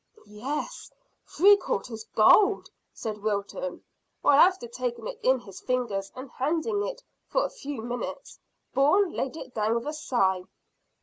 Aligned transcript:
"Yes, 0.25 0.91
three 1.27 1.57
quarters 1.57 2.05
gold," 2.15 2.71
said 2.91 3.21
Wilton, 3.21 3.83
while 4.23 4.39
after 4.39 4.67
taking 4.67 5.05
it 5.05 5.19
in 5.21 5.37
his 5.41 5.61
fingers 5.61 6.11
and 6.15 6.31
handling 6.31 6.87
it 6.87 7.03
for 7.27 7.45
a 7.45 7.51
few 7.51 7.83
minutes, 7.83 8.39
Bourne 8.73 9.11
laid 9.11 9.37
it 9.37 9.53
down 9.53 9.75
with 9.75 9.85
a 9.85 9.93
sigh. 9.93 10.41